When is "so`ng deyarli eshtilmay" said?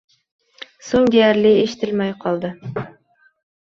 0.87-2.19